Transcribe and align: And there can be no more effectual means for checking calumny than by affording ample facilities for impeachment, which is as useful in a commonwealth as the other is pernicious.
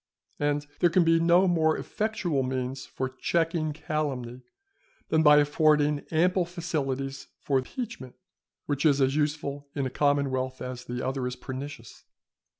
And 0.39 0.65
there 0.79 0.89
can 0.89 1.03
be 1.03 1.19
no 1.19 1.47
more 1.47 1.77
effectual 1.77 2.41
means 2.41 2.87
for 2.87 3.07
checking 3.07 3.71
calumny 3.71 4.41
than 5.09 5.21
by 5.21 5.37
affording 5.37 6.07
ample 6.09 6.43
facilities 6.43 7.27
for 7.39 7.59
impeachment, 7.59 8.15
which 8.65 8.83
is 8.83 8.99
as 8.99 9.15
useful 9.15 9.67
in 9.75 9.85
a 9.85 9.91
commonwealth 9.91 10.59
as 10.59 10.85
the 10.85 11.05
other 11.07 11.27
is 11.27 11.35
pernicious. 11.35 12.03